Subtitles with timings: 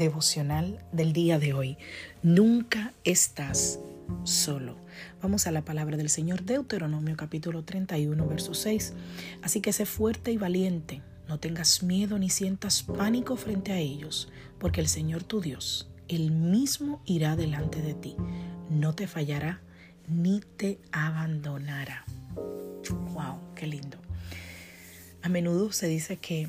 [0.00, 1.76] Devocional del día de hoy.
[2.22, 3.78] Nunca estás
[4.24, 4.76] solo.
[5.20, 8.94] Vamos a la palabra del Señor, Deuteronomio capítulo 31, verso 6.
[9.42, 14.32] Así que sé fuerte y valiente, no tengas miedo ni sientas pánico frente a ellos,
[14.58, 18.16] porque el Señor tu Dios, Él mismo irá delante de ti,
[18.70, 19.60] no te fallará
[20.08, 22.06] ni te abandonará.
[23.12, 23.38] ¡Wow!
[23.54, 23.98] ¡Qué lindo!
[25.20, 26.48] A menudo se dice que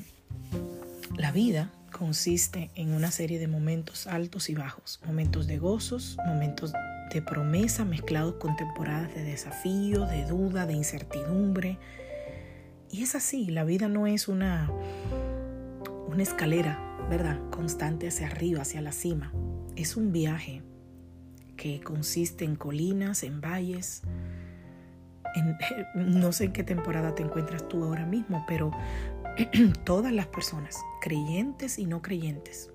[1.18, 1.70] la vida
[2.02, 6.72] consiste en una serie de momentos altos y bajos, momentos de gozos, momentos
[7.14, 11.78] de promesa mezclados con temporadas de desafío, de duda, de incertidumbre.
[12.90, 14.68] Y es así, la vida no es una,
[16.08, 16.76] una escalera,
[17.08, 17.38] ¿verdad?
[17.50, 19.32] Constante hacia arriba, hacia la cima.
[19.76, 20.60] Es un viaje
[21.56, 24.02] que consiste en colinas, en valles.
[25.94, 28.72] no sé en qué temporada te encuentras tú ahora mismo, pero
[29.84, 32.70] todas las personas, creyentes y no creyentes,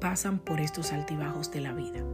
[0.00, 2.04] pasan por estos altibajos de la vida.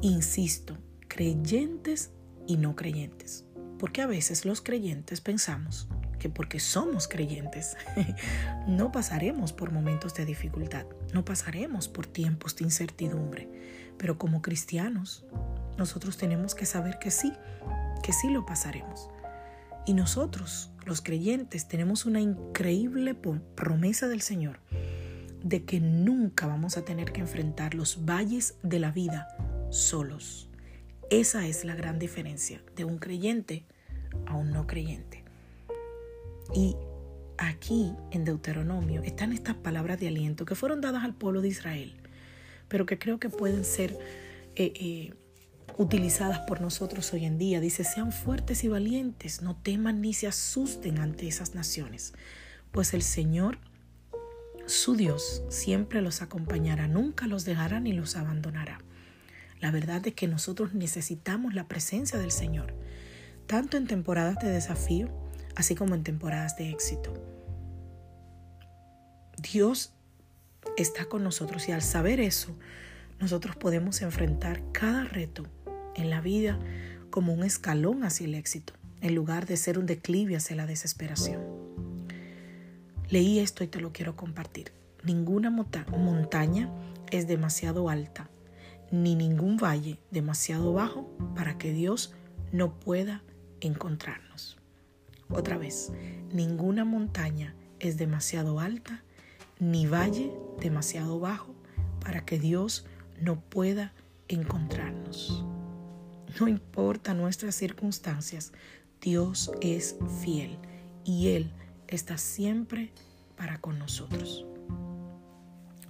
[0.00, 0.76] Insisto,
[1.08, 2.10] creyentes
[2.46, 3.44] y no creyentes,
[3.78, 5.88] porque a veces los creyentes pensamos
[6.18, 7.76] que porque somos creyentes
[8.66, 13.48] no pasaremos por momentos de dificultad, no pasaremos por tiempos de incertidumbre,
[13.98, 15.24] pero como cristianos
[15.76, 17.32] nosotros tenemos que saber que sí,
[18.02, 19.10] que sí lo pasaremos.
[19.84, 24.58] Y nosotros, los creyentes, tenemos una increíble promesa del Señor
[25.42, 29.28] de que nunca vamos a tener que enfrentar los valles de la vida
[29.70, 30.48] solos.
[31.10, 33.64] Esa es la gran diferencia de un creyente
[34.26, 35.24] a un no creyente.
[36.54, 36.76] Y
[37.38, 41.94] aquí en Deuteronomio están estas palabras de aliento que fueron dadas al pueblo de Israel,
[42.68, 43.98] pero que creo que pueden ser
[44.54, 45.14] eh, eh,
[45.78, 47.60] utilizadas por nosotros hoy en día.
[47.60, 52.14] Dice, sean fuertes y valientes, no teman ni se asusten ante esas naciones,
[52.70, 53.58] pues el Señor,
[54.66, 58.80] su Dios, siempre los acompañará, nunca los dejará ni los abandonará.
[59.60, 62.74] La verdad es que nosotros necesitamos la presencia del Señor,
[63.46, 65.08] tanto en temporadas de desafío,
[65.54, 67.12] así como en temporadas de éxito.
[69.38, 69.92] Dios
[70.76, 72.56] está con nosotros y al saber eso,
[73.20, 75.44] nosotros podemos enfrentar cada reto
[75.94, 76.58] en la vida
[77.10, 81.42] como un escalón hacia el éxito, en lugar de ser un declive hacia la desesperación.
[83.08, 84.72] Leí esto y te lo quiero compartir.
[85.04, 86.70] Ninguna montaña
[87.10, 88.30] es demasiado alta,
[88.90, 92.14] ni ningún valle demasiado bajo para que Dios
[92.52, 93.22] no pueda
[93.60, 94.56] encontrarnos.
[95.28, 95.92] Otra vez,
[96.32, 99.02] ninguna montaña es demasiado alta,
[99.58, 101.54] ni valle demasiado bajo
[102.00, 102.86] para que Dios
[103.20, 103.92] no pueda
[104.28, 105.44] encontrarnos.
[106.40, 108.52] No importa nuestras circunstancias,
[109.00, 110.58] Dios es fiel
[111.04, 111.50] y Él
[111.88, 112.92] está siempre
[113.36, 114.46] para con nosotros.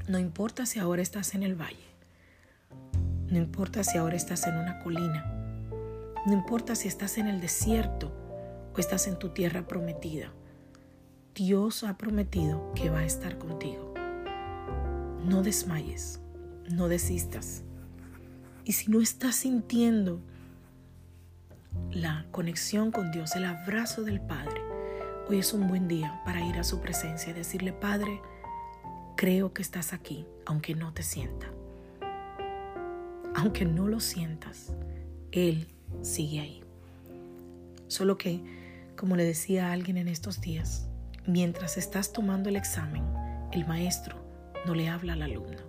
[0.08, 1.86] No importa si ahora estás en el valle,
[3.28, 5.24] no importa si ahora estás en una colina,
[6.26, 8.12] no importa si estás en el desierto
[8.74, 10.32] o estás en tu tierra prometida.
[11.34, 13.94] Dios ha prometido que va a estar contigo.
[15.24, 16.20] No desmayes,
[16.70, 17.62] no desistas.
[18.64, 20.20] Y si no estás sintiendo
[22.30, 24.60] conexión con Dios, el abrazo del Padre,
[25.28, 28.20] hoy es un buen día para ir a su presencia y decirle, Padre,
[29.16, 31.46] creo que estás aquí, aunque no te sienta.
[33.34, 34.72] Aunque no lo sientas,
[35.30, 35.68] Él
[36.02, 36.62] sigue ahí.
[37.88, 38.42] Solo que,
[38.96, 40.88] como le decía a alguien en estos días,
[41.26, 43.04] mientras estás tomando el examen,
[43.52, 44.16] el maestro
[44.66, 45.62] no le habla al alumno.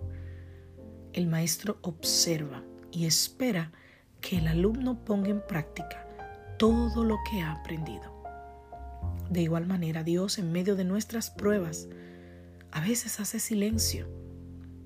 [1.12, 3.72] El maestro observa y espera
[4.20, 6.03] que el alumno ponga en práctica
[6.58, 8.12] todo lo que ha aprendido.
[9.30, 11.88] De igual manera, Dios en medio de nuestras pruebas
[12.70, 14.06] a veces hace silencio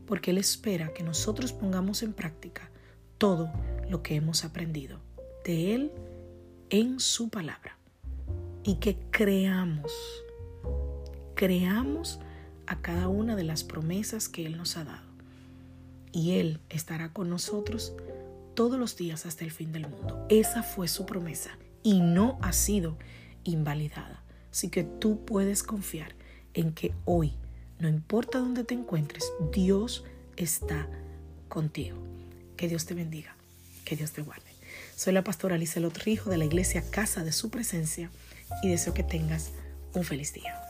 [0.07, 2.71] porque Él espera que nosotros pongamos en práctica
[3.19, 3.51] todo
[3.91, 5.01] lo que hemos aprendido
[5.45, 5.93] de Él
[6.71, 7.77] en su palabra
[8.65, 9.93] y que creamos,
[11.35, 12.21] creamos
[12.67, 15.09] a cada una de las promesas que Él nos ha dado.
[16.11, 17.93] y Él estará con nosotros
[18.59, 20.27] todos los días hasta el fin del mundo.
[20.29, 22.99] Esa fue su promesa y no ha sido
[23.45, 24.25] invalidada.
[24.51, 26.17] Así que tú puedes confiar
[26.55, 27.35] en que hoy,
[27.79, 30.03] no importa dónde te encuentres, Dios
[30.37, 30.89] está
[31.49, 31.99] contigo.
[32.57, 33.37] Que Dios te bendiga,
[33.85, 34.51] que Dios te guarde.
[34.97, 38.11] Soy la pastora Alicia Rijo de la iglesia Casa de Su Presencia
[38.65, 39.53] y deseo que tengas
[39.95, 40.68] un feliz día.